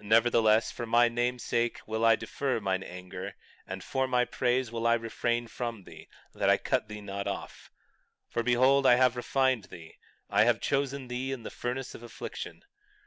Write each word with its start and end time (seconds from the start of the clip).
20:9 0.00 0.06
Nevertheless, 0.08 0.72
for 0.72 0.86
my 0.86 1.08
name's 1.10 1.42
sake 1.42 1.80
will 1.86 2.02
I 2.02 2.16
defer 2.16 2.58
mine 2.58 2.82
anger, 2.82 3.34
and 3.66 3.84
for 3.84 4.08
my 4.08 4.24
praise 4.24 4.72
will 4.72 4.86
I 4.86 4.94
refrain 4.94 5.46
from 5.46 5.84
thee, 5.84 6.08
that 6.32 6.48
I 6.48 6.56
cut 6.56 6.88
thee 6.88 7.02
not 7.02 7.26
off. 7.26 7.70
20:10 8.32 8.32
For, 8.32 8.42
behold, 8.42 8.86
I 8.86 8.94
have 8.94 9.14
refined 9.14 9.64
thee, 9.64 9.98
I 10.30 10.44
have 10.44 10.62
chosen 10.62 11.08
thee 11.08 11.32
in 11.32 11.42
the 11.42 11.50
furnace 11.50 11.94
of 11.94 12.02
affliction. 12.02 12.64